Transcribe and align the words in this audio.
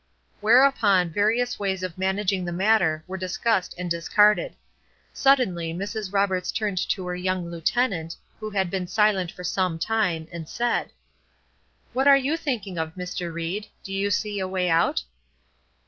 Whereupon 0.39 1.11
various 1.11 1.59
ways 1.59 1.83
of 1.83 1.95
managing 1.95 2.43
the 2.43 2.51
matter 2.51 3.03
were 3.05 3.17
discussed 3.17 3.75
and 3.77 3.87
discarded; 3.91 4.55
suddenly 5.13 5.75
Mrs. 5.75 6.11
Roberts 6.11 6.51
turned 6.51 6.79
to 6.89 7.05
her 7.05 7.15
young 7.15 7.51
lieutenant, 7.51 8.15
who 8.39 8.49
had 8.49 8.71
been 8.71 8.87
silent 8.87 9.31
for 9.31 9.43
some 9.43 9.77
time, 9.77 10.27
and 10.31 10.49
said: 10.49 10.89
"What 11.93 12.07
are 12.07 12.17
you 12.17 12.35
thinking 12.35 12.79
of, 12.79 12.95
Mr. 12.95 13.31
Ried? 13.31 13.67
Do 13.83 13.93
you 13.93 14.09
see 14.09 14.39
a 14.39 14.47
way 14.47 14.71
out?" 14.71 15.03